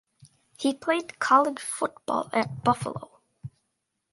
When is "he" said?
0.57-0.73